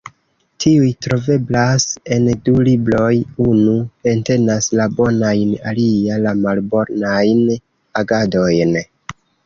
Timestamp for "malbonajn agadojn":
6.43-8.79